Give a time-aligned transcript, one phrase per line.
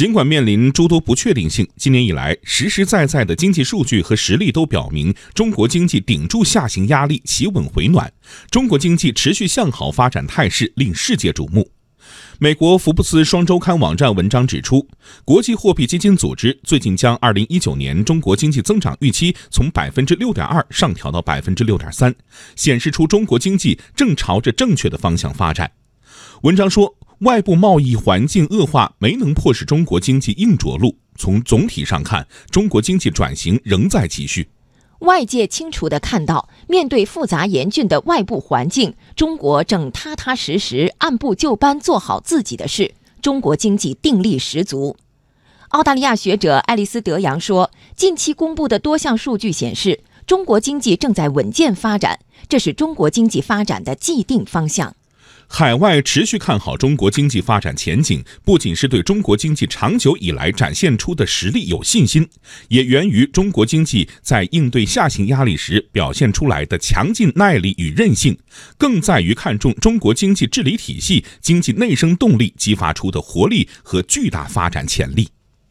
[0.00, 8.10] 尽管面临诸多不确定性，今年以来实实在在的经济数据和实力都表明，中国经济顶住下行压力，企稳回暖，
[8.50, 11.70] 中国经济持续向好发展态势令世界瞩目。
[12.38, 14.88] 美国福布斯双周刊网站文章指出，
[15.26, 22.14] 国际货币基金组织最近将2019年中国经济增长预期从百分之六点二上调到百分之六点三，
[22.56, 25.70] 显示出中国经济正朝着正确的方向发展。
[26.42, 30.96] 文章说，外部贸易环境恶化没能迫使中国经济硬着陆。
[31.16, 34.48] 从总体上看，中国经济转型仍在继续。
[35.00, 42.94] 外界清楚地看到，面对复杂严峻的外部环境，中国正踏踏实实、按部就班做好自己的事。
[43.20, 44.96] 中国经济定力十足。
[45.68, 54.94] 澳大利亚学者爱丽丝·德扬说：“近期公布的多项数据显示，中国经济正在稳健发展，这是中国经济发展的既定方向。”
[55.52, 62.26] 海外持续看好中国经济发展前景，不仅是对中国经济长久以来展现出的实力有信心，
[62.68, 68.38] 也源于中国经济在应对下行压力时表现出来的强劲耐力与韧性，
[68.78, 75.28] 更在于看重中国经济治理体系、经济内生动力激发出的活力和巨大发展潜力。